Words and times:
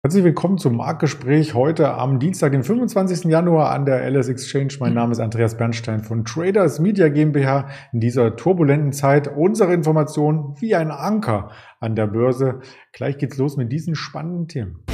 Herzlich 0.00 0.22
willkommen 0.22 0.58
zum 0.58 0.76
Marktgespräch 0.76 1.54
heute 1.54 1.92
am 1.92 2.20
Dienstag, 2.20 2.52
den 2.52 2.62
25. 2.62 3.24
Januar 3.24 3.72
an 3.72 3.84
der 3.84 4.08
LS 4.08 4.28
Exchange. 4.28 4.74
Mein 4.78 4.94
Name 4.94 5.10
ist 5.10 5.18
Andreas 5.18 5.56
Bernstein 5.56 6.04
von 6.04 6.24
Traders 6.24 6.78
Media 6.78 7.08
GmbH. 7.08 7.68
In 7.92 7.98
dieser 7.98 8.36
turbulenten 8.36 8.92
Zeit 8.92 9.26
unsere 9.26 9.74
Informationen 9.74 10.54
wie 10.60 10.76
ein 10.76 10.92
Anker 10.92 11.50
an 11.80 11.96
der 11.96 12.06
Börse. 12.06 12.60
Gleich 12.92 13.18
geht's 13.18 13.38
los 13.38 13.56
mit 13.56 13.72
diesen 13.72 13.96
spannenden 13.96 14.46
Themen. 14.46 14.84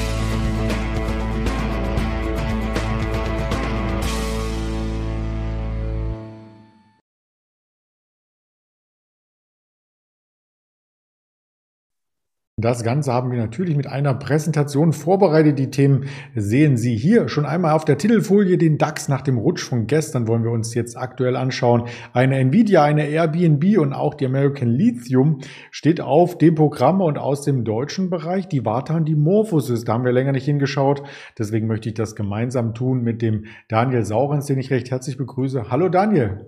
Das 12.64 12.82
Ganze 12.82 13.12
haben 13.12 13.30
wir 13.30 13.36
natürlich 13.36 13.76
mit 13.76 13.86
einer 13.86 14.14
Präsentation 14.14 14.94
vorbereitet. 14.94 15.58
Die 15.58 15.68
Themen 15.68 16.06
sehen 16.34 16.78
Sie 16.78 16.96
hier 16.96 17.28
schon 17.28 17.44
einmal 17.44 17.74
auf 17.74 17.84
der 17.84 17.98
Titelfolie. 17.98 18.56
Den 18.56 18.78
DAX 18.78 19.06
nach 19.06 19.20
dem 19.20 19.36
Rutsch 19.36 19.62
von 19.62 19.86
gestern 19.86 20.26
wollen 20.28 20.44
wir 20.44 20.50
uns 20.50 20.72
jetzt 20.72 20.96
aktuell 20.96 21.36
anschauen. 21.36 21.88
Eine 22.14 22.38
Nvidia, 22.38 22.82
eine 22.82 23.06
Airbnb 23.06 23.76
und 23.76 23.92
auch 23.92 24.14
die 24.14 24.24
American 24.24 24.68
Lithium 24.68 25.40
steht 25.70 26.00
auf 26.00 26.38
dem 26.38 26.54
Programm 26.54 27.02
und 27.02 27.18
aus 27.18 27.42
dem 27.42 27.64
deutschen 27.64 28.08
Bereich 28.08 28.48
die 28.48 28.64
Vata 28.64 28.96
und 28.96 29.04
die 29.04 29.14
Morphosis. 29.14 29.84
Da 29.84 29.92
haben 29.92 30.06
wir 30.06 30.12
länger 30.12 30.32
nicht 30.32 30.46
hingeschaut. 30.46 31.02
Deswegen 31.38 31.66
möchte 31.66 31.90
ich 31.90 31.94
das 31.94 32.16
gemeinsam 32.16 32.72
tun 32.72 33.02
mit 33.02 33.20
dem 33.20 33.44
Daniel 33.68 34.06
Saurens, 34.06 34.46
den 34.46 34.58
ich 34.58 34.70
recht 34.70 34.90
herzlich 34.90 35.18
begrüße. 35.18 35.68
Hallo 35.68 35.90
Daniel. 35.90 36.46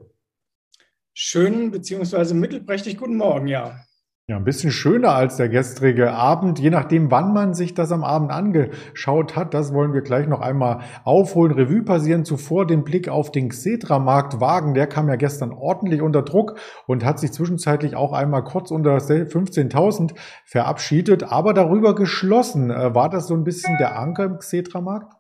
Schönen 1.13 1.73
bzw. 1.73 2.33
mittelprächtig 2.33 2.97
guten 2.97 3.19
Morgen, 3.19 3.49
ja. 3.49 3.86
Ja, 4.29 4.35
ein 4.39 4.45
bisschen 4.45 4.73
schöner 4.73 5.15
als 5.15 5.37
der 5.37 5.49
gestrige 5.49 6.11
Abend, 6.11 6.59
je 6.59 6.71
nachdem, 6.71 7.13
wann 7.13 7.33
man 7.33 7.55
sich 7.55 7.75
das 7.75 7.93
am 7.93 8.03
Abend 8.03 8.33
angeschaut 8.33 9.37
hat. 9.37 9.55
Das 9.55 9.73
wollen 9.73 9.93
wir 9.93 10.01
gleich 10.01 10.27
noch 10.27 10.41
einmal 10.41 10.81
aufholen, 11.05 11.53
Revue 11.53 11.85
passieren. 11.85 12.25
Zuvor 12.25 12.67
den 12.67 12.83
Blick 12.83 13.09
auf 13.09 13.31
den 13.31 13.51
Xetra-Markt 13.51 14.41
wagen. 14.41 14.75
Der 14.75 14.89
kam 14.89 15.09
ja 15.09 15.15
gestern 15.15 15.53
ordentlich 15.53 16.03
unter 16.03 16.23
Druck 16.23 16.59
und 16.89 17.05
hat 17.05 17.21
sich 17.21 17.31
zwischenzeitlich 17.31 17.95
auch 17.95 18.13
einmal 18.13 18.43
kurz 18.43 18.73
unter 18.73 18.97
15.000 18.97 20.17
verabschiedet, 20.45 21.23
aber 21.23 21.55
darüber 21.55 21.95
geschlossen. 21.95 22.73
Äh, 22.73 22.97
war 22.97 23.09
das 23.09 23.29
so 23.29 23.35
ein 23.35 23.45
bisschen 23.45 23.79
der 23.79 23.97
Anker 23.97 24.25
im 24.25 24.39
Xetra-Markt? 24.39 25.13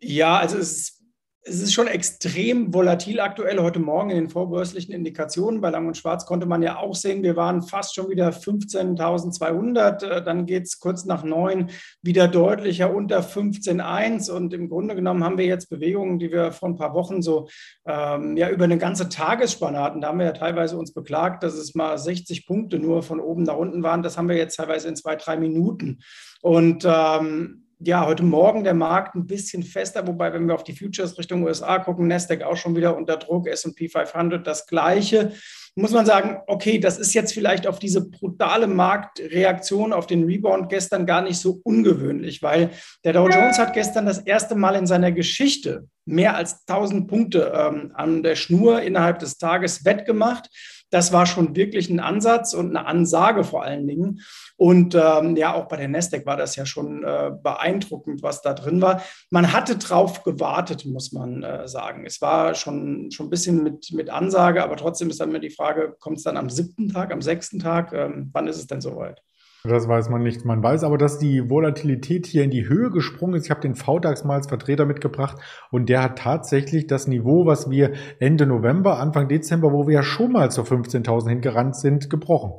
Ja, 0.00 0.38
also 0.38 0.58
es 0.58 0.72
ist 0.72 0.99
es 1.42 1.62
ist 1.62 1.72
schon 1.72 1.86
extrem 1.86 2.74
volatil 2.74 3.18
aktuell. 3.18 3.60
Heute 3.60 3.78
Morgen 3.78 4.10
in 4.10 4.16
den 4.16 4.28
vorbörslichen 4.28 4.92
Indikationen 4.92 5.62
bei 5.62 5.70
Lang 5.70 5.86
und 5.86 5.96
Schwarz 5.96 6.26
konnte 6.26 6.44
man 6.46 6.62
ja 6.62 6.76
auch 6.76 6.94
sehen, 6.94 7.22
wir 7.22 7.34
waren 7.34 7.62
fast 7.62 7.94
schon 7.94 8.10
wieder 8.10 8.28
15.200. 8.28 10.04
Äh, 10.04 10.22
dann 10.22 10.44
geht 10.44 10.64
es 10.64 10.80
kurz 10.80 11.06
nach 11.06 11.24
neun 11.24 11.70
wieder 12.02 12.28
deutlicher 12.28 12.94
unter 12.94 13.20
15.1. 13.20 14.30
Und 14.30 14.52
im 14.52 14.68
Grunde 14.68 14.94
genommen 14.94 15.24
haben 15.24 15.38
wir 15.38 15.46
jetzt 15.46 15.70
Bewegungen, 15.70 16.18
die 16.18 16.30
wir 16.30 16.52
vor 16.52 16.68
ein 16.68 16.76
paar 16.76 16.92
Wochen 16.92 17.22
so 17.22 17.48
ähm, 17.86 18.36
ja, 18.36 18.50
über 18.50 18.64
eine 18.64 18.78
ganze 18.78 19.08
Tagesspanne 19.08 19.80
hatten. 19.80 20.02
Da 20.02 20.08
haben 20.08 20.18
wir 20.18 20.26
ja 20.26 20.32
teilweise 20.32 20.76
uns 20.76 20.92
beklagt, 20.92 21.42
dass 21.42 21.54
es 21.54 21.74
mal 21.74 21.96
60 21.96 22.46
Punkte 22.46 22.78
nur 22.78 23.02
von 23.02 23.18
oben 23.18 23.44
nach 23.44 23.56
unten 23.56 23.82
waren. 23.82 24.02
Das 24.02 24.18
haben 24.18 24.28
wir 24.28 24.36
jetzt 24.36 24.56
teilweise 24.56 24.88
in 24.88 24.96
zwei, 24.96 25.16
drei 25.16 25.38
Minuten. 25.38 26.00
Und 26.42 26.84
ähm, 26.86 27.64
ja, 27.82 28.04
heute 28.04 28.22
Morgen 28.22 28.62
der 28.62 28.74
Markt 28.74 29.14
ein 29.14 29.26
bisschen 29.26 29.62
fester, 29.62 30.06
wobei, 30.06 30.32
wenn 30.32 30.46
wir 30.46 30.54
auf 30.54 30.64
die 30.64 30.76
Futures 30.76 31.16
Richtung 31.16 31.44
USA 31.44 31.78
gucken, 31.78 32.08
Nasdaq 32.08 32.42
auch 32.42 32.56
schon 32.56 32.76
wieder 32.76 32.96
unter 32.96 33.16
Druck, 33.16 33.48
S&P 33.48 33.88
500 33.88 34.46
das 34.46 34.66
Gleiche. 34.66 35.32
Muss 35.76 35.92
man 35.92 36.04
sagen, 36.04 36.42
okay, 36.46 36.78
das 36.78 36.98
ist 36.98 37.14
jetzt 37.14 37.32
vielleicht 37.32 37.66
auf 37.66 37.78
diese 37.78 38.06
brutale 38.06 38.66
Marktreaktion 38.66 39.94
auf 39.94 40.06
den 40.06 40.24
Rebound 40.24 40.68
gestern 40.68 41.06
gar 41.06 41.22
nicht 41.22 41.38
so 41.38 41.60
ungewöhnlich, 41.64 42.42
weil 42.42 42.70
der 43.04 43.14
Dow 43.14 43.28
Jones 43.28 43.58
hat 43.58 43.72
gestern 43.72 44.04
das 44.04 44.18
erste 44.18 44.56
Mal 44.56 44.74
in 44.74 44.86
seiner 44.86 45.12
Geschichte 45.12 45.86
mehr 46.04 46.36
als 46.36 46.66
1000 46.66 47.08
Punkte 47.08 47.52
ähm, 47.54 47.92
an 47.94 48.22
der 48.22 48.34
Schnur 48.34 48.82
innerhalb 48.82 49.20
des 49.20 49.38
Tages 49.38 49.84
wettgemacht. 49.84 50.50
Das 50.90 51.12
war 51.12 51.26
schon 51.26 51.56
wirklich 51.56 51.88
ein 51.88 52.00
Ansatz 52.00 52.52
und 52.52 52.76
eine 52.76 52.86
Ansage 52.86 53.44
vor 53.44 53.62
allen 53.62 53.86
Dingen. 53.86 54.20
Und 54.56 54.94
ähm, 54.94 55.36
ja, 55.36 55.54
auch 55.54 55.68
bei 55.68 55.76
der 55.76 55.88
Nasdaq 55.88 56.26
war 56.26 56.36
das 56.36 56.56
ja 56.56 56.66
schon 56.66 57.04
äh, 57.04 57.30
beeindruckend, 57.42 58.22
was 58.22 58.42
da 58.42 58.54
drin 58.54 58.82
war. 58.82 59.02
Man 59.30 59.52
hatte 59.52 59.78
drauf 59.78 60.22
gewartet, 60.22 60.84
muss 60.84 61.12
man 61.12 61.42
äh, 61.42 61.68
sagen. 61.68 62.04
Es 62.04 62.20
war 62.20 62.54
schon, 62.54 63.10
schon 63.10 63.26
ein 63.26 63.30
bisschen 63.30 63.62
mit, 63.62 63.92
mit 63.92 64.10
Ansage, 64.10 64.62
aber 64.62 64.76
trotzdem 64.76 65.10
ist 65.10 65.20
dann 65.20 65.30
immer 65.30 65.38
die 65.38 65.50
Frage, 65.50 65.96
kommt 65.98 66.18
es 66.18 66.24
dann 66.24 66.36
am 66.36 66.50
siebten 66.50 66.88
Tag, 66.88 67.12
am 67.12 67.22
sechsten 67.22 67.58
Tag? 67.58 67.92
Ähm, 67.92 68.30
wann 68.32 68.48
ist 68.48 68.58
es 68.58 68.66
denn 68.66 68.80
soweit? 68.80 69.22
Das 69.64 69.86
weiß 69.86 70.08
man 70.08 70.22
nicht. 70.22 70.44
Man 70.44 70.62
weiß 70.62 70.84
aber, 70.84 70.96
dass 70.96 71.18
die 71.18 71.50
Volatilität 71.50 72.26
hier 72.26 72.44
in 72.44 72.50
die 72.50 72.66
Höhe 72.66 72.90
gesprungen 72.90 73.34
ist. 73.34 73.44
Ich 73.44 73.50
habe 73.50 73.60
den 73.60 73.74
VDAX 73.74 74.24
mal 74.24 74.36
als 74.36 74.46
Vertreter 74.46 74.86
mitgebracht 74.86 75.36
und 75.70 75.88
der 75.88 76.02
hat 76.02 76.18
tatsächlich 76.18 76.86
das 76.86 77.06
Niveau, 77.06 77.44
was 77.44 77.68
wir 77.70 77.92
Ende 78.20 78.46
November, 78.46 78.98
Anfang 78.98 79.28
Dezember, 79.28 79.72
wo 79.72 79.86
wir 79.86 79.94
ja 79.94 80.02
schon 80.02 80.32
mal 80.32 80.50
zur 80.50 80.64
15.000 80.64 81.28
hingerannt 81.28 81.76
sind, 81.76 82.08
gebrochen. 82.08 82.52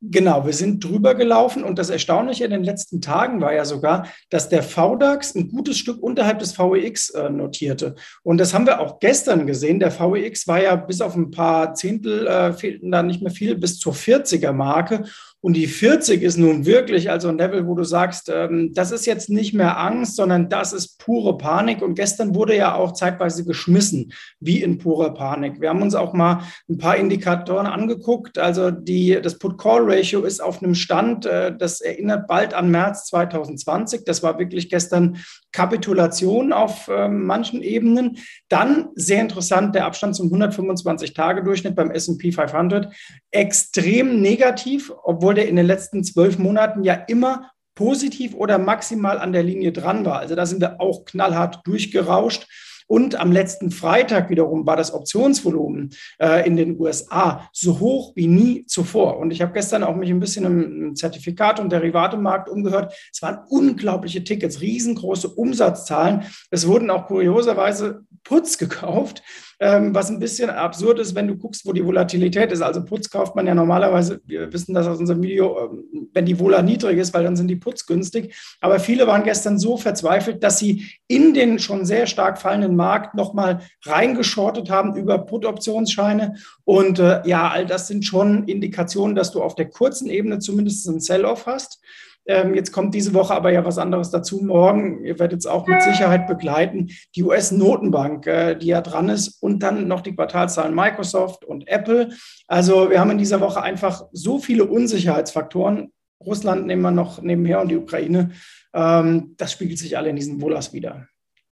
Genau, 0.00 0.46
wir 0.46 0.52
sind 0.52 0.84
drüber 0.84 1.16
gelaufen 1.16 1.64
und 1.64 1.76
das 1.76 1.90
Erstaunliche 1.90 2.44
in 2.44 2.52
den 2.52 2.62
letzten 2.62 3.00
Tagen 3.00 3.40
war 3.40 3.52
ja 3.52 3.64
sogar, 3.64 4.06
dass 4.30 4.48
der 4.48 4.62
VDAX 4.62 5.34
ein 5.34 5.48
gutes 5.48 5.76
Stück 5.76 6.00
unterhalb 6.00 6.38
des 6.38 6.56
VEX 6.56 7.10
äh, 7.10 7.28
notierte. 7.30 7.96
Und 8.22 8.38
das 8.38 8.54
haben 8.54 8.64
wir 8.64 8.78
auch 8.78 9.00
gestern 9.00 9.48
gesehen. 9.48 9.80
Der 9.80 9.90
VEX 9.90 10.46
war 10.46 10.62
ja 10.62 10.76
bis 10.76 11.00
auf 11.00 11.16
ein 11.16 11.32
paar 11.32 11.74
Zehntel, 11.74 12.28
äh, 12.28 12.52
fehlten 12.52 12.92
da 12.92 13.02
nicht 13.02 13.22
mehr 13.22 13.32
viel, 13.32 13.56
bis 13.56 13.80
zur 13.80 13.92
40er 13.92 14.52
Marke. 14.52 15.04
Und 15.40 15.54
die 15.54 15.68
40 15.68 16.22
ist 16.22 16.36
nun 16.36 16.66
wirklich 16.66 17.10
also 17.10 17.28
ein 17.28 17.38
Level, 17.38 17.66
wo 17.68 17.76
du 17.76 17.84
sagst, 17.84 18.28
ähm, 18.28 18.72
das 18.74 18.90
ist 18.90 19.06
jetzt 19.06 19.30
nicht 19.30 19.54
mehr 19.54 19.78
Angst, 19.78 20.16
sondern 20.16 20.48
das 20.48 20.72
ist 20.72 20.98
pure 20.98 21.38
Panik. 21.38 21.80
Und 21.80 21.94
gestern 21.94 22.34
wurde 22.34 22.56
ja 22.56 22.74
auch 22.74 22.92
zeitweise 22.92 23.44
geschmissen, 23.44 24.12
wie 24.40 24.62
in 24.62 24.78
purer 24.78 25.14
Panik. 25.14 25.60
Wir 25.60 25.68
haben 25.68 25.82
uns 25.82 25.94
auch 25.94 26.12
mal 26.12 26.42
ein 26.68 26.78
paar 26.78 26.96
Indikatoren 26.96 27.66
angeguckt. 27.66 28.36
Also 28.36 28.72
die, 28.72 29.20
das 29.22 29.38
Put-Call-Ratio 29.38 30.22
ist 30.22 30.42
auf 30.42 30.60
einem 30.60 30.74
Stand, 30.74 31.24
äh, 31.24 31.56
das 31.56 31.80
erinnert 31.80 32.26
bald 32.26 32.52
an 32.52 32.70
März 32.72 33.06
2020. 33.06 34.04
Das 34.04 34.24
war 34.24 34.40
wirklich 34.40 34.68
gestern 34.68 35.18
Kapitulation 35.52 36.52
auf 36.52 36.88
äh, 36.88 37.08
manchen 37.08 37.62
Ebenen. 37.62 38.18
Dann 38.48 38.88
sehr 38.94 39.20
interessant 39.20 39.74
der 39.74 39.86
Abstand 39.86 40.16
zum 40.16 40.32
125-Tage-Durchschnitt 40.32 41.74
beim 41.74 41.90
S&P 41.90 42.32
500. 42.32 42.92
Extrem 43.30 44.20
negativ, 44.20 44.92
obwohl 45.04 45.27
obwohl 45.28 45.34
der 45.34 45.48
in 45.50 45.56
den 45.56 45.66
letzten 45.66 46.02
zwölf 46.04 46.38
Monaten 46.38 46.84
ja 46.84 46.94
immer 46.94 47.50
positiv 47.74 48.34
oder 48.34 48.56
maximal 48.56 49.18
an 49.18 49.34
der 49.34 49.42
Linie 49.42 49.72
dran 49.72 50.06
war. 50.06 50.20
Also 50.20 50.34
da 50.34 50.46
sind 50.46 50.62
wir 50.62 50.80
auch 50.80 51.04
knallhart 51.04 51.66
durchgerauscht. 51.66 52.46
Und 52.86 53.20
am 53.20 53.30
letzten 53.30 53.70
Freitag 53.70 54.30
wiederum 54.30 54.64
war 54.64 54.76
das 54.76 54.94
Optionsvolumen 54.94 55.90
äh, 56.18 56.46
in 56.46 56.56
den 56.56 56.80
USA 56.80 57.46
so 57.52 57.78
hoch 57.78 58.12
wie 58.16 58.26
nie 58.26 58.64
zuvor. 58.64 59.18
Und 59.18 59.30
ich 59.30 59.42
habe 59.42 59.52
gestern 59.52 59.84
auch 59.84 59.96
mich 59.96 60.08
ein 60.08 60.18
bisschen 60.18 60.46
im 60.46 60.94
Zertifikat- 60.96 61.60
und 61.60 61.70
Derivatemarkt 61.70 62.48
umgehört. 62.48 62.94
Es 63.12 63.20
waren 63.20 63.40
unglaubliche 63.50 64.24
Tickets, 64.24 64.62
riesengroße 64.62 65.28
Umsatzzahlen. 65.28 66.22
Es 66.50 66.66
wurden 66.66 66.88
auch 66.88 67.06
kurioserweise 67.06 68.06
Putz 68.28 68.58
gekauft 68.58 69.22
ähm, 69.60 69.92
was 69.94 70.08
ein 70.08 70.20
bisschen 70.20 70.50
absurd 70.50 71.00
ist, 71.00 71.14
wenn 71.14 71.26
du 71.26 71.36
guckst, 71.36 71.66
wo 71.66 71.72
die 71.72 71.84
Volatilität 71.84 72.52
ist. 72.52 72.62
Also 72.62 72.84
Putz 72.84 73.10
kauft 73.10 73.34
man 73.34 73.46
ja 73.46 73.54
normalerweise, 73.54 74.20
wir 74.24 74.52
wissen 74.52 74.72
das 74.72 74.86
aus 74.86 75.00
unserem 75.00 75.22
Video, 75.22 75.58
ähm, 75.58 76.08
wenn 76.12 76.26
die 76.26 76.38
Vola 76.38 76.62
niedrig 76.62 76.98
ist, 76.98 77.12
weil 77.12 77.24
dann 77.24 77.36
sind 77.36 77.48
die 77.48 77.56
Putz 77.56 77.86
günstig. 77.86 78.36
Aber 78.60 78.78
viele 78.78 79.06
waren 79.08 79.24
gestern 79.24 79.58
so 79.58 79.76
verzweifelt, 79.76 80.44
dass 80.44 80.60
sie 80.60 80.86
in 81.08 81.34
den 81.34 81.58
schon 81.58 81.84
sehr 81.84 82.06
stark 82.06 82.40
fallenden 82.40 82.76
Markt 82.76 83.16
nochmal 83.16 83.62
reingeschortet 83.84 84.70
haben 84.70 84.94
über 84.94 85.18
Put-Optionsscheine. 85.18 86.34
Und 86.64 87.00
äh, 87.00 87.22
ja, 87.26 87.48
all 87.48 87.66
das 87.66 87.88
sind 87.88 88.04
schon 88.04 88.44
Indikationen, 88.44 89.16
dass 89.16 89.32
du 89.32 89.42
auf 89.42 89.56
der 89.56 89.68
kurzen 89.68 90.08
Ebene 90.08 90.38
zumindest 90.38 90.88
einen 90.88 91.00
Sell-off 91.00 91.46
hast. 91.46 91.80
Ähm, 92.28 92.54
jetzt 92.54 92.72
kommt 92.72 92.94
diese 92.94 93.14
Woche 93.14 93.34
aber 93.34 93.50
ja 93.50 93.64
was 93.64 93.78
anderes 93.78 94.10
dazu. 94.10 94.42
Morgen, 94.42 95.02
ihr 95.02 95.18
werdet 95.18 95.40
es 95.40 95.46
auch 95.46 95.66
mit 95.66 95.82
Sicherheit 95.82 96.26
begleiten, 96.26 96.90
die 97.16 97.24
US-Notenbank, 97.24 98.26
äh, 98.26 98.54
die 98.54 98.66
ja 98.66 98.82
dran 98.82 99.08
ist 99.08 99.42
und 99.42 99.62
dann 99.62 99.88
noch 99.88 100.02
die 100.02 100.14
Quartalzahlen 100.14 100.74
Microsoft 100.74 101.46
und 101.46 101.66
Apple. 101.66 102.10
Also 102.46 102.90
wir 102.90 103.00
haben 103.00 103.10
in 103.10 103.18
dieser 103.18 103.40
Woche 103.40 103.62
einfach 103.62 104.04
so 104.12 104.38
viele 104.38 104.66
Unsicherheitsfaktoren. 104.66 105.90
Russland 106.24 106.66
nehmen 106.66 106.82
wir 106.82 106.90
noch 106.90 107.22
nebenher 107.22 107.62
und 107.62 107.68
die 107.68 107.76
Ukraine. 107.76 108.32
Ähm, 108.74 109.34
das 109.38 109.52
spiegelt 109.52 109.78
sich 109.78 109.96
alle 109.96 110.10
in 110.10 110.16
diesen 110.16 110.42
Wohlers 110.42 110.74
wieder. 110.74 111.08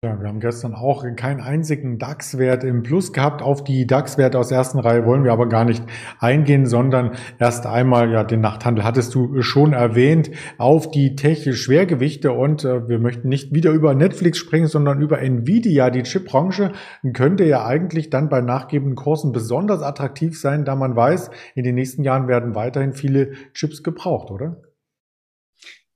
Ja, 0.03 0.19
wir 0.19 0.29
haben 0.29 0.39
gestern 0.39 0.73
auch 0.73 1.05
keinen 1.15 1.41
einzigen 1.41 1.99
DAX-Wert 1.99 2.63
im 2.63 2.81
Plus 2.81 3.13
gehabt. 3.13 3.43
Auf 3.43 3.63
die 3.63 3.85
DAX-Werte 3.85 4.39
aus 4.39 4.49
ersten 4.49 4.79
Reihe 4.79 5.05
wollen 5.05 5.23
wir 5.23 5.31
aber 5.31 5.47
gar 5.47 5.63
nicht 5.63 5.83
eingehen, 6.17 6.65
sondern 6.65 7.11
erst 7.37 7.67
einmal, 7.67 8.11
ja, 8.11 8.23
den 8.23 8.41
Nachthandel 8.41 8.83
hattest 8.83 9.13
du 9.13 9.43
schon 9.43 9.73
erwähnt, 9.73 10.31
auf 10.57 10.89
die 10.89 11.15
Tech-Schwergewichte 11.15 12.31
und 12.31 12.65
äh, 12.65 12.89
wir 12.89 12.97
möchten 12.97 13.29
nicht 13.29 13.53
wieder 13.53 13.69
über 13.69 13.93
Netflix 13.93 14.39
sprechen, 14.39 14.65
sondern 14.65 15.01
über 15.01 15.21
Nvidia. 15.21 15.91
Die 15.91 16.01
Chipbranche 16.01 16.71
könnte 17.13 17.43
ja 17.43 17.63
eigentlich 17.63 18.09
dann 18.09 18.27
bei 18.27 18.41
nachgebenden 18.41 18.95
Kursen 18.95 19.31
besonders 19.31 19.83
attraktiv 19.83 20.35
sein, 20.35 20.65
da 20.65 20.75
man 20.75 20.95
weiß, 20.95 21.29
in 21.53 21.63
den 21.63 21.75
nächsten 21.75 22.03
Jahren 22.03 22.27
werden 22.27 22.55
weiterhin 22.55 22.93
viele 22.93 23.33
Chips 23.53 23.83
gebraucht, 23.83 24.31
oder? 24.31 24.63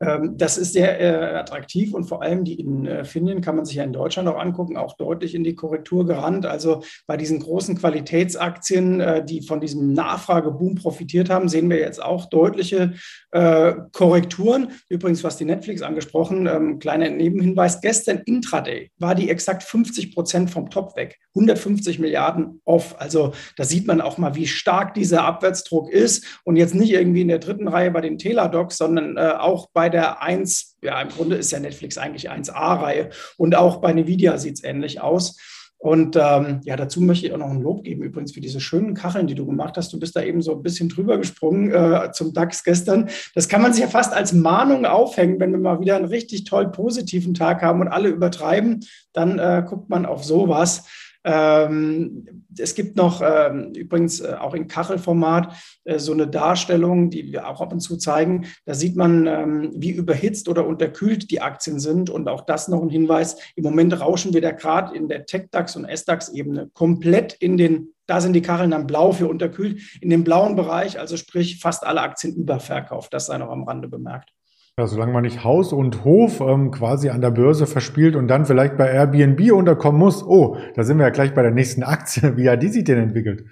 Ähm, 0.01 0.37
das 0.37 0.57
ist 0.57 0.73
sehr 0.73 0.99
äh, 0.99 1.37
attraktiv 1.37 1.93
und 1.93 2.05
vor 2.05 2.21
allem 2.21 2.43
die 2.43 2.59
Infineon 2.59 3.41
kann 3.41 3.55
man 3.55 3.65
sich 3.65 3.77
ja 3.77 3.83
in 3.83 3.93
Deutschland 3.93 4.27
auch 4.27 4.37
angucken, 4.37 4.75
auch 4.75 4.97
deutlich 4.97 5.33
in 5.35 5.43
die 5.43 5.55
Korrektur 5.55 6.05
gerannt. 6.05 6.45
Also 6.45 6.83
bei 7.07 7.15
diesen 7.15 7.39
großen 7.39 7.77
Qualitätsaktien, 7.77 8.99
äh, 8.99 9.25
die 9.25 9.41
von 9.41 9.61
diesem 9.61 9.93
Nachfrageboom 9.93 10.75
profitiert 10.75 11.29
haben, 11.29 11.47
sehen 11.47 11.69
wir 11.69 11.77
jetzt 11.77 12.03
auch 12.03 12.25
deutliche 12.25 12.93
äh, 13.31 13.73
Korrekturen. 13.93 14.73
Übrigens, 14.89 15.23
was 15.23 15.37
die 15.37 15.45
Netflix 15.45 15.81
angesprochen, 15.81 16.47
ähm, 16.47 16.79
kleiner 16.79 17.09
Nebenhinweis, 17.09 17.79
gestern 17.79 18.21
Intraday 18.25 18.91
war 18.97 19.15
die 19.15 19.29
exakt 19.29 19.63
50 19.63 20.13
Prozent 20.13 20.49
vom 20.49 20.69
Top 20.69 20.97
weg, 20.97 21.19
150 21.35 21.99
Milliarden 21.99 22.59
off. 22.65 22.95
Also 22.99 23.31
da 23.55 23.63
sieht 23.63 23.87
man 23.87 24.01
auch 24.01 24.17
mal, 24.17 24.35
wie 24.35 24.47
stark 24.47 24.93
dieser 24.93 25.23
Abwärtsdruck 25.23 25.89
ist 25.89 26.41
und 26.43 26.57
jetzt 26.57 26.75
nicht 26.75 26.91
irgendwie 26.91 27.21
in 27.21 27.29
der 27.29 27.39
dritten 27.39 27.69
Reihe 27.69 27.91
bei 27.91 28.01
den 28.01 28.17
Teladocs, 28.17 28.77
sondern 28.77 29.17
auch 29.17 29.69
bei 29.73 29.84
der 29.89 30.21
1, 30.21 30.77
ja, 30.81 31.01
im 31.01 31.09
Grunde 31.09 31.35
ist 31.35 31.51
ja 31.51 31.59
Netflix 31.59 31.97
eigentlich 31.97 32.31
1A-Reihe 32.31 33.09
und 33.37 33.55
auch 33.55 33.77
bei 33.77 33.91
Nvidia 33.91 34.37
sieht 34.37 34.55
es 34.55 34.63
ähnlich 34.63 35.01
aus. 35.01 35.37
Und 35.77 36.15
ähm, 36.15 36.61
ja, 36.63 36.75
dazu 36.77 36.99
möchte 36.99 37.27
ich 37.27 37.33
auch 37.33 37.37
noch 37.37 37.51
ein 37.51 37.61
Lob 37.61 37.83
geben, 37.83 38.01
übrigens 38.01 38.31
für 38.31 38.41
diese 38.41 38.59
schönen 38.59 38.95
Kacheln, 38.95 39.27
die 39.27 39.35
du 39.35 39.45
gemacht 39.45 39.77
hast. 39.77 39.93
Du 39.93 39.99
bist 39.99 40.15
da 40.15 40.23
eben 40.23 40.41
so 40.41 40.53
ein 40.53 40.63
bisschen 40.63 40.89
drüber 40.89 41.19
gesprungen 41.19 41.71
äh, 41.71 42.11
zum 42.11 42.33
DAX 42.33 42.63
gestern. 42.63 43.09
Das 43.35 43.49
kann 43.49 43.61
man 43.61 43.71
sich 43.71 43.83
ja 43.83 43.87
fast 43.87 44.11
als 44.11 44.33
Mahnung 44.33 44.85
aufhängen, 44.85 45.39
wenn 45.39 45.51
wir 45.51 45.59
mal 45.59 45.79
wieder 45.79 45.95
einen 45.95 46.05
richtig 46.05 46.45
toll 46.45 46.71
positiven 46.71 47.35
Tag 47.35 47.61
haben 47.61 47.81
und 47.81 47.89
alle 47.89 48.09
übertreiben, 48.09 48.83
dann 49.13 49.37
äh, 49.37 49.63
guckt 49.67 49.89
man 49.89 50.07
auf 50.07 50.23
sowas. 50.23 50.85
Ähm, 51.25 52.45
es 52.57 52.75
gibt 52.75 52.95
noch 52.95 53.21
ähm, 53.25 53.73
übrigens 53.75 54.19
äh, 54.19 54.35
auch 54.39 54.53
in 54.53 54.67
Kachelformat 54.67 55.55
äh, 55.83 55.97
so 55.97 56.13
eine 56.13 56.27
Darstellung, 56.27 57.09
die 57.09 57.31
wir 57.31 57.47
auch 57.49 57.61
ab 57.61 57.73
und 57.73 57.79
zu 57.79 57.97
zeigen. 57.97 58.45
Da 58.65 58.75
sieht 58.75 58.95
man, 58.95 59.25
ähm, 59.25 59.71
wie 59.75 59.89
überhitzt 59.89 60.47
oder 60.47 60.67
unterkühlt 60.67 61.31
die 61.31 61.41
Aktien 61.41 61.79
sind. 61.79 62.11
Und 62.11 62.29
auch 62.29 62.41
das 62.41 62.67
noch 62.67 62.81
ein 62.81 62.89
Hinweis. 62.89 63.37
Im 63.55 63.63
Moment 63.63 63.99
rauschen 63.99 64.35
wir 64.35 64.41
da 64.41 64.51
gerade 64.51 64.95
in 64.95 65.09
der 65.09 65.25
Tech-DAX 65.25 65.75
und 65.75 65.85
S-DAX-Ebene 65.85 66.69
komplett 66.73 67.33
in 67.33 67.57
den 67.57 67.91
da 68.07 68.21
sind 68.21 68.33
die 68.33 68.43
Kacheln 68.43 68.69
dann 68.69 68.85
blau 68.85 69.13
für 69.13 69.27
unterkühlt. 69.27 69.81
In 69.99 70.11
dem 70.11 70.23
blauen 70.23 70.55
Bereich, 70.55 70.99
also 70.99 71.17
sprich 71.17 71.59
fast 71.59 71.83
alle 71.83 72.01
Aktien 72.01 72.35
überverkauft. 72.35 73.11
Das 73.11 73.25
sei 73.25 73.39
noch 73.39 73.49
am 73.49 73.63
Rande 73.63 73.87
bemerkt. 73.87 74.34
Ja, 74.77 74.87
solange 74.87 75.13
man 75.13 75.23
nicht 75.23 75.45
Haus 75.45 75.71
und 75.71 76.03
Hof 76.03 76.41
ähm, 76.41 76.69
quasi 76.69 77.07
an 77.07 77.21
der 77.21 77.31
Börse 77.31 77.65
verspielt 77.65 78.17
und 78.17 78.27
dann 78.27 78.45
vielleicht 78.45 78.75
bei 78.75 78.91
Airbnb 78.91 79.53
unterkommen 79.53 79.97
muss. 79.97 80.21
Oh, 80.21 80.57
da 80.75 80.83
sind 80.83 80.97
wir 80.97 81.05
ja 81.05 81.11
gleich 81.11 81.33
bei 81.33 81.43
der 81.43 81.51
nächsten 81.51 81.81
Aktie. 81.81 82.35
Wie 82.37 82.49
hat 82.49 82.61
die 82.61 82.67
sich 82.67 82.83
denn 82.83 82.97
entwickelt? 82.97 83.45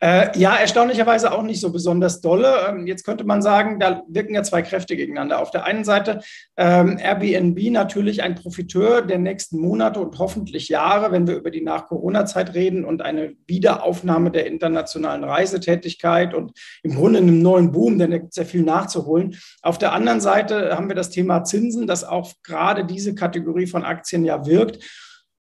Äh, 0.00 0.36
ja, 0.38 0.56
erstaunlicherweise 0.56 1.32
auch 1.32 1.42
nicht 1.42 1.60
so 1.60 1.70
besonders 1.70 2.20
dolle. 2.20 2.66
Ähm, 2.68 2.86
jetzt 2.86 3.04
könnte 3.04 3.24
man 3.24 3.42
sagen, 3.42 3.78
da 3.78 4.02
wirken 4.08 4.34
ja 4.34 4.42
zwei 4.42 4.62
Kräfte 4.62 4.96
gegeneinander. 4.96 5.40
Auf 5.40 5.50
der 5.50 5.64
einen 5.64 5.84
Seite 5.84 6.20
ähm, 6.56 6.98
Airbnb 6.98 7.58
natürlich 7.70 8.22
ein 8.22 8.34
Profiteur 8.34 9.02
der 9.02 9.18
nächsten 9.18 9.58
Monate 9.58 10.00
und 10.00 10.18
hoffentlich 10.18 10.68
Jahre, 10.68 11.12
wenn 11.12 11.26
wir 11.26 11.36
über 11.36 11.50
die 11.50 11.62
Nach-Corona-Zeit 11.62 12.54
reden 12.54 12.84
und 12.84 13.02
eine 13.02 13.34
Wiederaufnahme 13.46 14.30
der 14.30 14.46
internationalen 14.46 15.24
Reisetätigkeit 15.24 16.34
und 16.34 16.52
im 16.82 16.94
Grunde 16.94 17.20
einem 17.20 17.40
neuen 17.40 17.72
Boom, 17.72 17.98
denn 17.98 18.10
da 18.10 18.18
gibt 18.18 18.30
es 18.30 18.36
sehr 18.36 18.46
viel 18.46 18.62
nachzuholen. 18.62 19.36
Auf 19.62 19.78
der 19.78 19.92
anderen 19.92 20.20
Seite 20.20 20.76
haben 20.76 20.88
wir 20.88 20.96
das 20.96 21.10
Thema 21.10 21.44
Zinsen, 21.44 21.86
das 21.86 22.04
auch 22.04 22.32
gerade 22.42 22.84
diese 22.84 23.14
Kategorie 23.14 23.66
von 23.66 23.84
Aktien 23.84 24.24
ja 24.24 24.44
wirkt. 24.46 24.84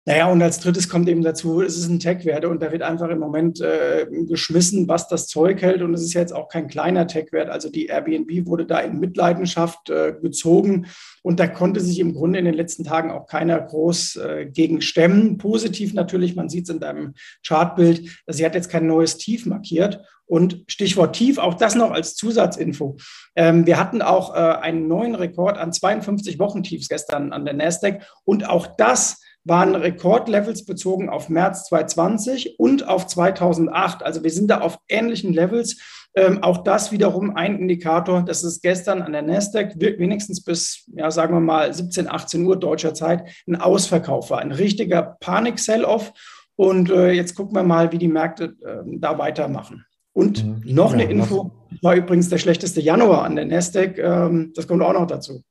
Naja, 0.08 0.30
und 0.30 0.40
als 0.40 0.60
drittes 0.60 0.88
kommt 0.88 1.08
eben 1.08 1.22
dazu, 1.22 1.60
es 1.62 1.76
ist 1.76 1.88
ein 1.88 1.98
Tech-Wert 1.98 2.44
und 2.44 2.62
da 2.62 2.70
wird 2.70 2.82
einfach 2.82 3.08
im 3.08 3.18
Moment 3.18 3.60
äh, 3.60 4.06
geschmissen, 4.28 4.86
was 4.86 5.08
das 5.08 5.26
Zeug 5.26 5.60
hält. 5.62 5.82
Und 5.82 5.94
es 5.94 6.02
ist 6.02 6.14
jetzt 6.14 6.32
auch 6.32 6.48
kein 6.48 6.68
kleiner 6.68 7.08
Tech-Wert. 7.08 7.50
Also 7.50 7.70
die 7.70 7.86
Airbnb 7.86 8.46
wurde 8.46 8.66
da 8.66 8.78
in 8.78 9.00
Mitleidenschaft 9.00 9.90
äh, 9.90 10.14
gezogen 10.22 10.86
und 11.22 11.40
da 11.40 11.48
konnte 11.48 11.80
sich 11.80 11.98
im 11.98 12.14
Grunde 12.14 12.38
in 12.38 12.44
den 12.44 12.54
letzten 12.54 12.84
Tagen 12.84 13.10
auch 13.10 13.26
keiner 13.26 13.60
groß 13.60 14.14
äh, 14.16 14.46
gegen 14.46 14.80
stemmen. 14.80 15.38
Positiv 15.38 15.92
natürlich, 15.92 16.36
man 16.36 16.48
sieht 16.48 16.68
es 16.68 16.74
in 16.74 16.78
deinem 16.78 17.14
Chartbild, 17.44 18.08
sie 18.28 18.44
hat 18.44 18.54
jetzt 18.54 18.70
kein 18.70 18.86
neues 18.86 19.16
Tief 19.16 19.44
markiert. 19.44 20.04
Und 20.24 20.62
Stichwort 20.68 21.16
Tief, 21.16 21.38
auch 21.38 21.54
das 21.54 21.74
noch 21.74 21.90
als 21.90 22.14
Zusatzinfo. 22.14 22.96
Ähm, 23.34 23.66
wir 23.66 23.78
hatten 23.78 24.02
auch 24.02 24.34
äh, 24.34 24.38
einen 24.38 24.86
neuen 24.86 25.16
Rekord 25.16 25.58
an 25.58 25.72
52 25.72 26.38
Wochentiefs 26.38 26.88
gestern 26.88 27.32
an 27.32 27.44
der 27.44 27.54
Nasdaq 27.54 28.02
und 28.24 28.48
auch 28.48 28.68
das 28.76 29.20
waren 29.46 29.76
Rekordlevels 29.76 30.64
bezogen 30.64 31.08
auf 31.08 31.28
März 31.28 31.66
2020 31.68 32.58
und 32.58 32.88
auf 32.88 33.06
2008. 33.06 34.02
Also 34.02 34.24
wir 34.24 34.30
sind 34.30 34.50
da 34.50 34.60
auf 34.60 34.78
ähnlichen 34.88 35.32
Levels. 35.32 35.80
Ähm, 36.16 36.42
auch 36.42 36.64
das 36.64 36.90
wiederum 36.90 37.36
ein 37.36 37.58
Indikator, 37.58 38.22
dass 38.22 38.42
es 38.42 38.60
gestern 38.60 39.02
an 39.02 39.12
der 39.12 39.22
Nasdaq 39.22 39.74
wenigstens 39.78 40.42
bis, 40.42 40.90
ja, 40.96 41.10
sagen 41.10 41.34
wir 41.34 41.40
mal 41.40 41.72
17, 41.72 42.10
18 42.10 42.44
Uhr 42.44 42.56
deutscher 42.56 42.94
Zeit 42.94 43.28
ein 43.46 43.56
Ausverkauf 43.56 44.30
war, 44.30 44.40
ein 44.40 44.52
richtiger 44.52 45.16
Panik-Sell-Off. 45.20 46.12
Und 46.56 46.90
äh, 46.90 47.12
jetzt 47.12 47.34
gucken 47.34 47.54
wir 47.54 47.62
mal, 47.62 47.92
wie 47.92 47.98
die 47.98 48.08
Märkte 48.08 48.56
äh, 48.64 48.82
da 48.98 49.18
weitermachen. 49.18 49.84
Und 50.12 50.44
mhm. 50.44 50.62
noch 50.74 50.94
eine 50.94 51.04
Info, 51.04 51.52
war 51.82 51.94
übrigens 51.94 52.30
der 52.30 52.38
schlechteste 52.38 52.80
Januar 52.80 53.24
an 53.24 53.36
der 53.36 53.44
Nasdaq. 53.44 53.98
Ähm, 53.98 54.52
das 54.56 54.66
kommt 54.66 54.82
auch 54.82 54.94
noch 54.94 55.06
dazu. 55.06 55.42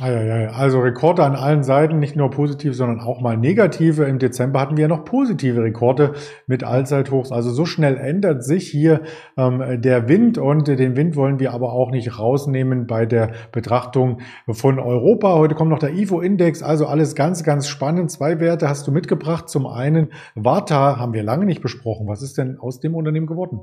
Also 0.00 0.80
Rekorde 0.80 1.22
an 1.22 1.36
allen 1.36 1.62
Seiten, 1.64 1.98
nicht 1.98 2.16
nur 2.16 2.30
positiv, 2.30 2.74
sondern 2.74 3.00
auch 3.00 3.20
mal 3.20 3.36
negative. 3.36 4.04
Im 4.04 4.18
Dezember 4.18 4.58
hatten 4.58 4.78
wir 4.78 4.82
ja 4.82 4.88
noch 4.88 5.04
positive 5.04 5.62
Rekorde 5.62 6.14
mit 6.46 6.64
Allzeithochs. 6.64 7.30
Also 7.30 7.50
so 7.50 7.66
schnell 7.66 7.98
ändert 7.98 8.42
sich 8.42 8.70
hier 8.70 9.02
ähm, 9.36 9.82
der 9.82 10.08
Wind 10.08 10.38
und 10.38 10.66
den 10.66 10.96
Wind 10.96 11.14
wollen 11.14 11.40
wir 11.40 11.52
aber 11.52 11.74
auch 11.74 11.90
nicht 11.90 12.18
rausnehmen 12.18 12.86
bei 12.86 13.04
der 13.04 13.32
Betrachtung 13.52 14.22
von 14.48 14.78
Europa. 14.78 15.34
Heute 15.34 15.54
kommt 15.54 15.70
noch 15.70 15.78
der 15.78 15.92
IFO-Index, 15.92 16.62
also 16.62 16.86
alles 16.86 17.14
ganz, 17.14 17.44
ganz 17.44 17.68
spannend. 17.68 18.10
Zwei 18.10 18.40
Werte 18.40 18.70
hast 18.70 18.86
du 18.86 18.92
mitgebracht. 18.92 19.50
Zum 19.50 19.66
einen 19.66 20.08
Warta 20.34 20.98
haben 20.98 21.12
wir 21.12 21.22
lange 21.22 21.44
nicht 21.44 21.60
besprochen. 21.60 22.08
Was 22.08 22.22
ist 22.22 22.38
denn 22.38 22.58
aus 22.58 22.80
dem 22.80 22.94
Unternehmen 22.94 23.26
geworden? 23.26 23.60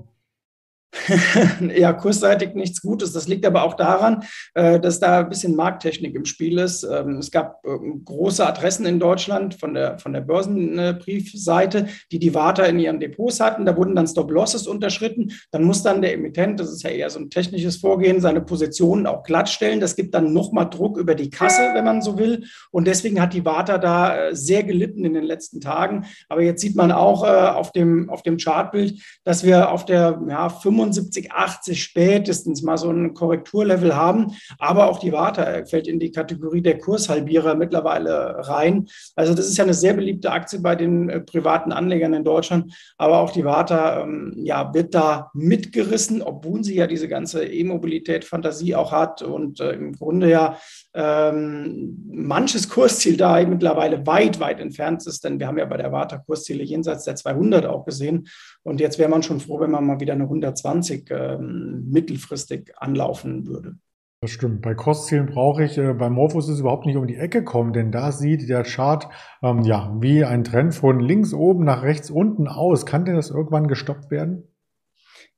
ja, 1.75 1.93
kursseitig 1.93 2.55
nichts 2.55 2.81
Gutes. 2.81 3.13
Das 3.13 3.27
liegt 3.27 3.45
aber 3.45 3.63
auch 3.63 3.75
daran, 3.75 4.23
äh, 4.55 4.79
dass 4.79 4.99
da 4.99 5.19
ein 5.19 5.29
bisschen 5.29 5.55
Markttechnik 5.55 6.15
im 6.15 6.25
Spiel 6.25 6.57
ist. 6.57 6.83
Ähm, 6.83 7.17
es 7.17 7.29
gab 7.29 7.63
ähm, 7.65 8.01
große 8.03 8.45
Adressen 8.45 8.87
in 8.87 8.99
Deutschland 8.99 9.53
von 9.53 9.75
der, 9.75 9.99
von 9.99 10.13
der 10.13 10.21
Börsenbriefseite, 10.21 11.87
die 12.11 12.17
die 12.17 12.33
Warta 12.33 12.63
in 12.63 12.79
ihren 12.79 12.99
Depots 12.99 13.39
hatten. 13.39 13.65
Da 13.65 13.77
wurden 13.77 13.95
dann 13.95 14.07
Stop-Losses 14.07 14.67
unterschritten. 14.67 15.31
Dann 15.51 15.63
muss 15.63 15.83
dann 15.83 16.01
der 16.01 16.13
Emittent, 16.13 16.59
das 16.59 16.71
ist 16.71 16.81
ja 16.81 16.89
eher 16.89 17.09
so 17.11 17.19
ein 17.19 17.29
technisches 17.29 17.77
Vorgehen, 17.77 18.19
seine 18.19 18.41
Positionen 18.41 19.05
auch 19.05 19.21
glattstellen. 19.21 19.79
Das 19.79 19.95
gibt 19.95 20.15
dann 20.15 20.33
nochmal 20.33 20.69
Druck 20.71 20.97
über 20.97 21.13
die 21.13 21.29
Kasse, 21.29 21.69
wenn 21.73 21.85
man 21.85 22.01
so 22.01 22.17
will. 22.17 22.45
Und 22.71 22.87
deswegen 22.87 23.21
hat 23.21 23.33
die 23.33 23.45
Warta 23.45 23.77
da 23.77 24.29
äh, 24.29 24.35
sehr 24.35 24.63
gelitten 24.63 25.05
in 25.05 25.13
den 25.13 25.23
letzten 25.23 25.61
Tagen. 25.61 26.05
Aber 26.29 26.41
jetzt 26.41 26.61
sieht 26.61 26.75
man 26.75 26.91
auch 26.91 27.23
äh, 27.23 27.27
auf, 27.27 27.71
dem, 27.71 28.09
auf 28.09 28.23
dem 28.23 28.37
Chartbild, 28.37 28.99
dass 29.23 29.43
wir 29.43 29.71
auf 29.71 29.85
der 29.85 30.19
ja, 30.27 30.49
5 30.49 30.78
75, 30.79 31.31
80 31.31 31.83
spätestens 31.83 32.61
mal 32.61 32.77
so 32.77 32.89
ein 32.89 33.13
Korrekturlevel 33.13 33.95
haben. 33.95 34.33
Aber 34.57 34.89
auch 34.89 34.99
die 34.99 35.11
Warta 35.11 35.65
fällt 35.65 35.87
in 35.87 35.99
die 35.99 36.11
Kategorie 36.11 36.61
der 36.61 36.77
Kurshalbierer 36.77 37.55
mittlerweile 37.55 38.47
rein. 38.47 38.87
Also 39.15 39.33
das 39.33 39.47
ist 39.47 39.57
ja 39.57 39.63
eine 39.63 39.73
sehr 39.73 39.93
beliebte 39.93 40.31
Aktie 40.31 40.59
bei 40.59 40.75
den 40.75 41.09
äh, 41.09 41.19
privaten 41.19 41.71
Anlegern 41.71 42.13
in 42.13 42.23
Deutschland. 42.23 42.73
Aber 42.97 43.19
auch 43.19 43.31
die 43.31 43.45
Warta 43.45 44.03
ähm, 44.03 44.33
ja, 44.37 44.73
wird 44.73 44.95
da 44.95 45.31
mitgerissen, 45.33 46.21
obwohl 46.21 46.63
sie 46.63 46.75
ja 46.75 46.87
diese 46.87 47.07
ganze 47.07 47.45
E-Mobilität-Fantasie 47.45 48.75
auch 48.75 48.91
hat 48.91 49.21
und 49.21 49.59
äh, 49.59 49.71
im 49.73 49.93
Grunde 49.93 50.29
ja 50.29 50.57
ähm, 50.93 52.03
manches 52.11 52.69
Kursziel 52.69 53.17
da 53.17 53.45
mittlerweile 53.45 54.05
weit, 54.07 54.39
weit 54.39 54.59
entfernt 54.59 55.05
ist, 55.05 55.23
denn 55.23 55.39
wir 55.39 55.47
haben 55.47 55.57
ja 55.57 55.65
bei 55.65 55.77
der 55.77 55.91
Warta 55.91 56.17
Kursziele 56.17 56.63
jenseits 56.63 57.05
der 57.05 57.15
200 57.15 57.65
auch 57.65 57.85
gesehen. 57.85 58.27
Und 58.63 58.79
jetzt 58.79 58.97
wäre 58.97 59.09
man 59.09 59.23
schon 59.23 59.39
froh, 59.39 59.59
wenn 59.59 59.71
man 59.71 59.85
mal 59.85 59.99
wieder 59.99 60.13
eine 60.13 60.23
120 60.23 61.09
ähm, 61.11 61.87
mittelfristig 61.89 62.73
anlaufen 62.77 63.45
würde. 63.45 63.75
Das 64.21 64.31
stimmt. 64.31 64.61
Bei 64.61 64.75
Kurszielen 64.75 65.27
brauche 65.27 65.63
ich, 65.63 65.77
äh, 65.77 65.93
bei 65.93 66.09
Morphos 66.09 66.49
ist 66.49 66.59
überhaupt 66.59 66.85
nicht 66.85 66.97
um 66.97 67.07
die 67.07 67.15
Ecke 67.15 67.43
kommen, 67.43 67.71
denn 67.71 67.91
da 67.91 68.11
sieht 68.11 68.49
der 68.49 68.63
Chart 68.63 69.07
ähm, 69.41 69.61
ja 69.61 69.95
wie 70.01 70.25
ein 70.25 70.43
Trend 70.43 70.75
von 70.75 70.99
links 70.99 71.33
oben 71.33 71.63
nach 71.63 71.83
rechts 71.83 72.09
unten 72.09 72.49
aus. 72.49 72.85
Kann 72.85 73.05
denn 73.05 73.15
das 73.15 73.29
irgendwann 73.29 73.67
gestoppt 73.67 74.11
werden? 74.11 74.43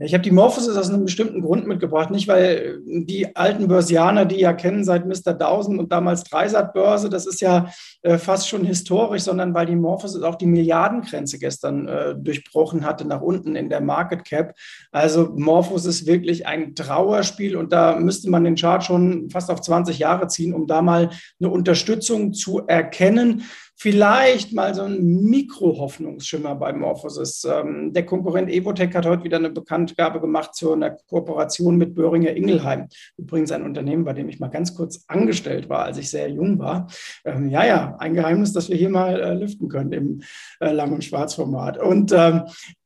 Ich 0.03 0.13
habe 0.13 0.23
die 0.23 0.31
Morphosis 0.31 0.75
aus 0.77 0.89
einem 0.89 1.05
bestimmten 1.05 1.41
Grund 1.41 1.67
mitgebracht, 1.67 2.09
nicht 2.09 2.27
weil 2.27 2.79
die 2.85 3.35
alten 3.35 3.67
Börsianer, 3.67 4.25
die 4.25 4.39
ja 4.39 4.51
kennen 4.53 4.83
seit 4.83 5.05
Mr. 5.05 5.33
Dawson 5.33 5.77
und 5.77 5.91
damals 5.91 6.23
Dreisat-Börse, 6.23 7.09
das 7.09 7.27
ist 7.27 7.39
ja 7.39 7.71
äh, 8.01 8.17
fast 8.17 8.49
schon 8.49 8.65
historisch, 8.65 9.23
sondern 9.23 9.53
weil 9.53 9.67
die 9.67 9.75
Morphosis 9.75 10.23
auch 10.23 10.35
die 10.35 10.47
Milliardengrenze 10.47 11.37
gestern 11.37 11.87
äh, 11.87 12.15
durchbrochen 12.15 12.83
hatte 12.83 13.05
nach 13.05 13.21
unten 13.21 13.55
in 13.55 13.69
der 13.69 13.81
Market 13.81 14.25
Cap. 14.25 14.55
Also 14.91 15.33
Morphosis 15.35 16.01
ist 16.01 16.07
wirklich 16.07 16.47
ein 16.47 16.73
Trauerspiel 16.73 17.55
und 17.55 17.71
da 17.71 17.95
müsste 17.99 18.29
man 18.31 18.43
den 18.43 18.55
Chart 18.55 18.83
schon 18.83 19.29
fast 19.29 19.51
auf 19.51 19.61
20 19.61 19.99
Jahre 19.99 20.27
ziehen, 20.27 20.55
um 20.55 20.65
da 20.65 20.81
mal 20.81 21.11
eine 21.39 21.49
Unterstützung 21.49 22.33
zu 22.33 22.65
erkennen. 22.65 23.43
Vielleicht 23.81 24.53
mal 24.53 24.75
so 24.75 24.83
ein 24.83 25.23
Mikro-Hoffnungsschimmer 25.23 26.53
bei 26.53 26.71
Morphosis. 26.71 27.43
Ähm, 27.45 27.91
der 27.93 28.05
Konkurrent 28.05 28.47
Evotech 28.47 28.93
hat 28.93 29.07
heute 29.07 29.23
wieder 29.23 29.37
eine 29.37 29.49
Bekanntgabe 29.49 30.21
gemacht 30.21 30.53
zu 30.53 30.73
einer 30.73 30.91
Kooperation 30.91 31.77
mit 31.77 31.95
Böhringer 31.95 32.29
Ingelheim. 32.29 32.89
Übrigens 33.17 33.51
ein 33.51 33.63
Unternehmen, 33.63 34.03
bei 34.03 34.13
dem 34.13 34.29
ich 34.29 34.39
mal 34.39 34.49
ganz 34.49 34.75
kurz 34.75 35.05
angestellt 35.07 35.67
war, 35.67 35.83
als 35.83 35.97
ich 35.97 36.11
sehr 36.11 36.29
jung 36.29 36.59
war. 36.59 36.91
Ähm, 37.25 37.49
ja, 37.49 37.65
ja, 37.65 37.95
ein 37.97 38.13
Geheimnis, 38.13 38.53
das 38.53 38.69
wir 38.69 38.77
hier 38.77 38.91
mal 38.91 39.19
äh, 39.19 39.33
lüften 39.33 39.67
können 39.67 39.93
im 39.93 40.21
äh, 40.59 40.71
Lang- 40.71 40.93
und 40.93 41.03
Schwarzformat. 41.03 41.79
Und 41.79 42.11
ähm, 42.11 42.43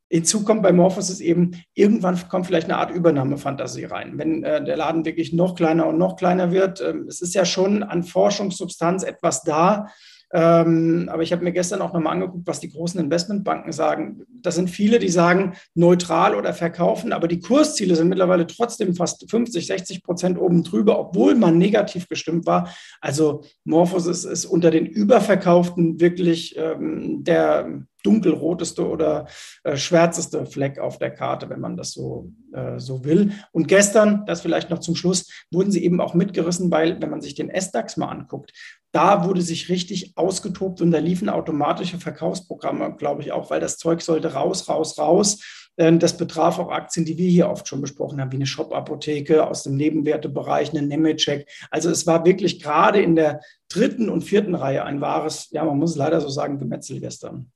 Hinzu 0.07 0.45
kommt 0.45 0.63
bei 0.63 0.71
Morphosis 0.71 1.19
eben, 1.19 1.61
irgendwann 1.73 2.17
kommt 2.29 2.45
vielleicht 2.45 2.69
eine 2.69 2.77
Art 2.77 2.91
Übernahmefantasie 2.91 3.83
rein. 3.83 4.17
Wenn 4.17 4.43
äh, 4.43 4.63
der 4.63 4.77
Laden 4.77 5.03
wirklich 5.03 5.33
noch 5.33 5.55
kleiner 5.55 5.87
und 5.87 5.97
noch 5.97 6.15
kleiner 6.15 6.51
wird, 6.51 6.79
äh, 6.79 6.93
es 7.09 7.19
ist 7.19 7.35
ja 7.35 7.43
schon 7.43 7.83
an 7.83 8.03
Forschungssubstanz 8.03 9.03
etwas 9.03 9.41
da, 9.43 9.87
aber 10.32 11.22
ich 11.22 11.32
habe 11.32 11.44
mir 11.44 11.51
gestern 11.51 11.82
auch 11.82 11.94
nochmal 11.94 12.13
angeguckt, 12.13 12.48
was 12.48 12.60
die 12.60 12.72
großen 12.72 13.00
Investmentbanken 13.00 13.72
sagen. 13.72 14.25
Das 14.41 14.55
sind 14.55 14.70
viele, 14.70 15.00
die 15.00 15.10
sagen 15.10 15.53
neutral 15.75 16.36
oder 16.36 16.53
verkaufen, 16.53 17.13
aber 17.13 17.27
die 17.27 17.39
Kursziele 17.39 17.96
sind 17.96 18.10
mittlerweile 18.10 18.48
trotzdem 18.48 18.96
fast 18.96 19.29
50, 19.29 19.67
60 19.67 20.03
Prozent 20.03 20.39
oben 20.39 20.63
drüber, 20.63 21.00
obwohl 21.00 21.36
man 21.36 21.58
negativ 21.58 22.08
gestimmt 22.08 22.46
war. 22.46 22.70
Also 23.01 23.44
Morphosis 23.63 24.25
ist 24.25 24.46
unter 24.46 24.72
den 24.72 24.86
Überverkauften 24.86 26.00
wirklich 26.00 26.55
ähm, 26.58 27.24
der 27.24 27.86
dunkelroteste 28.05 28.88
oder 28.88 29.27
äh, 29.63 29.77
schwärzeste 29.77 30.45
Fleck 30.45 30.79
auf 30.79 30.97
der 30.97 31.12
Karte, 31.12 31.50
wenn 31.50 31.59
man 31.59 31.77
das 31.77 31.91
so, 31.91 32.31
äh, 32.53 32.79
so 32.79 33.03
will. 33.03 33.31
Und 33.51 33.67
gestern, 33.67 34.25
das 34.25 34.41
vielleicht 34.41 34.69
noch 34.69 34.79
zum 34.79 34.95
Schluss, 34.95 35.29
wurden 35.51 35.71
sie 35.71 35.83
eben 35.83 36.01
auch 36.01 36.13
mitgerissen, 36.13 36.71
weil, 36.71 37.01
wenn 37.01 37.09
man 37.09 37.21
sich 37.21 37.35
den 37.35 37.50
S-DAX 37.50 37.97
mal 37.97 38.09
anguckt, 38.09 38.51
da 38.91 39.25
wurde 39.25 39.41
sich 39.41 39.67
richtig 39.67 40.13
ausgetobt 40.15 40.81
und 40.81 40.91
da 40.91 41.00
liefen 41.00 41.27
automatische 41.27 41.97
Verkaufsprogramme, 41.97 42.95
glaube 42.95 43.24
ich 43.24 43.33
auch, 43.33 43.50
weil 43.50 43.59
das 43.59 43.77
Zeug 43.77 44.01
sollte 44.01 44.33
raus, 44.33 44.69
raus, 44.69 44.97
raus. 44.97 45.65
Ähm, 45.77 46.00
das 46.00 46.17
betraf 46.17 46.59
auch 46.59 46.71
Aktien, 46.71 47.05
die 47.05 47.17
wir 47.17 47.29
hier 47.29 47.50
oft 47.50 47.67
schon 47.67 47.81
besprochen 47.81 48.21
haben, 48.21 48.31
wie 48.31 48.38
eine 48.38 48.45
Shop-Apotheke 48.45 49.47
aus 49.47 49.63
dem 49.63 49.75
Nebenwertebereich, 49.75 50.69
eine 50.71 50.81
Nemetschek. 50.81 51.50
Also 51.69 51.89
es 51.89 52.07
war 52.07 52.25
wirklich 52.25 52.62
gerade 52.62 53.01
in 53.01 53.15
der 53.15 53.41
dritten 53.67 54.09
und 54.09 54.24
vierten 54.24 54.55
Reihe 54.55 54.85
ein 54.85 55.01
wahres, 55.01 55.50
ja, 55.51 55.65
man 55.65 55.77
muss 55.77 55.95
leider 55.95 56.21
so 56.21 56.29
sagen, 56.29 56.59
Gemetzel 56.59 57.00
gestern. 57.00 57.51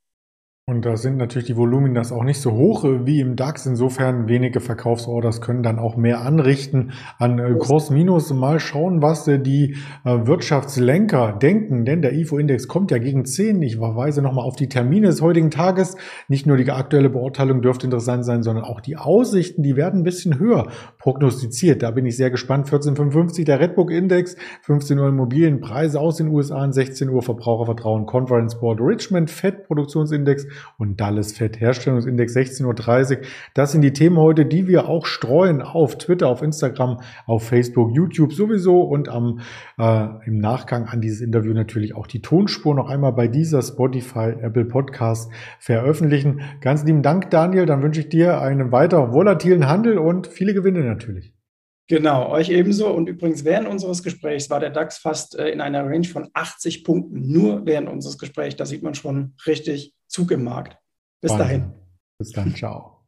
Und 0.70 0.86
da 0.86 0.98
sind 0.98 1.18
natürlich 1.18 1.48
die 1.48 1.58
Volumina 1.58 2.00
auch 2.12 2.24
nicht 2.24 2.40
so 2.40 2.52
hoch 2.52 2.86
äh, 2.86 3.04
wie 3.04 3.22
im 3.22 3.36
DAX. 3.36 3.66
Insofern 3.66 4.28
wenige 4.28 4.60
Verkaufsorders 4.60 5.42
können 5.42 5.64
dann 5.64 5.80
auch 5.80 5.98
mehr 5.98 6.22
anrichten 6.22 6.92
an 7.18 7.40
äh, 7.40 7.56
Kurs-Minus. 7.58 8.32
Mal 8.34 8.60
schauen, 8.60 9.02
was 9.02 9.28
äh, 9.28 9.40
die 9.40 9.78
Wirtschaftslenker 10.04 11.34
denken, 11.34 11.86
denn 11.86 12.04
der 12.04 12.14
IFO-Index 12.14 12.68
kommt 12.68 12.92
ja 12.92 13.00
gegen 13.00 13.26
10. 13.26 13.62
Ich 13.64 13.78
verweise 13.78 14.22
nochmal 14.22 14.46
auf 14.46 14.56
die 14.56 14.70
Termine 14.70 15.08
des 15.08 15.22
heutigen 15.22 15.50
Tages. 15.50 15.96
Nicht 16.28 16.46
nur 16.46 16.56
die 16.56 16.70
aktuelle 16.70 17.10
Beurteilung 17.10 17.62
dürfte 17.62 17.88
interessant 17.88 18.24
sein, 18.24 18.44
sondern 18.44 18.64
auch 18.64 18.80
die 18.80 18.96
Aussichten, 18.96 19.64
die 19.64 19.76
werden 19.76 20.02
ein 20.02 20.04
bisschen 20.04 20.38
höher 20.38 20.68
prognostiziert. 21.00 21.82
Da 21.82 21.90
bin 21.90 22.06
ich 22.06 22.16
sehr 22.16 22.30
gespannt. 22.30 22.68
1455 22.68 23.46
der 23.46 23.60
Redbook-Index, 23.60 24.36
15 24.62 25.00
Uhr 25.00 25.08
Immobilienpreise 25.08 26.00
aus 26.00 26.18
den 26.18 26.28
USA, 26.28 26.72
16 26.72 27.10
Uhr 27.10 27.24
Verbrauchervertrauen, 27.24 28.06
Conference 28.06 28.60
Board 28.60 28.80
Richmond, 28.80 29.32
Fed-Produktionsindex 29.32 30.46
und 30.78 31.00
Dallas 31.00 31.34
Fett 31.34 31.60
Herstellungsindex 31.60 32.36
16.30 32.36 33.18
Uhr. 33.18 33.24
Das 33.54 33.72
sind 33.72 33.82
die 33.82 33.94
Themen 33.94 34.18
heute, 34.18 34.46
die 34.46 34.68
wir 34.68 34.88
auch 34.88 35.06
streuen 35.06 35.62
auf 35.62 35.98
Twitter, 35.98 36.28
auf 36.28 36.42
Instagram, 36.42 37.02
auf 37.26 37.48
Facebook, 37.48 37.94
YouTube 37.94 38.34
sowieso 38.34 38.82
und 38.82 39.10
am, 39.10 39.40
äh, 39.78 40.08
im 40.26 40.40
Nachgang 40.40 40.88
an 40.88 41.02
dieses 41.02 41.22
Interview 41.22 41.54
natürlich 41.54 41.96
auch 41.96 42.08
die 42.08 42.22
Tonspur 42.22 42.76
noch 42.76 42.90
einmal 42.90 43.14
bei 43.14 43.28
dieser 43.28 43.62
Spotify, 43.62 44.34
Apple 44.42 44.66
Podcast 44.66 45.32
veröffentlichen. 45.60 46.42
Ganz 46.62 46.84
lieben 46.84 47.02
Dank, 47.02 47.30
Daniel. 47.30 47.66
Dann 47.66 47.82
wünsche 47.82 48.02
ich 48.02 48.10
dir 48.10 48.42
einen 48.42 48.72
weiter 48.72 49.14
volatilen 49.14 49.68
Handel 49.68 49.98
und 49.98 50.28
viele 50.28 50.54
Gewinne 50.54 50.84
natürlich. 50.84 51.39
Genau, 51.90 52.30
euch 52.30 52.50
ebenso. 52.50 52.92
Und 52.92 53.10
übrigens, 53.10 53.44
während 53.44 53.68
unseres 53.68 54.04
Gesprächs 54.04 54.50
war 54.52 54.60
der 54.60 54.70
DAX 54.70 55.00
fast 55.00 55.36
äh, 55.36 55.50
in 55.50 55.60
einer 55.60 55.84
Range 55.86 56.08
von 56.08 56.30
80 56.34 56.84
Punkten. 56.84 57.32
Nur 57.32 57.66
während 57.66 57.90
unseres 57.90 58.20
Gesprächs. 58.20 58.56
Da 58.56 58.66
sieht 58.68 58.84
man 58.84 58.94
schon 58.94 59.34
richtig 59.48 59.96
Zug 60.08 60.30
im 60.30 60.44
Markt. 60.44 60.78
Bis 61.20 61.32
Wahnsinn. 61.32 61.48
dahin. 61.48 61.74
Bis 62.20 62.32
dann, 62.32 62.56
ciao. 62.56 62.99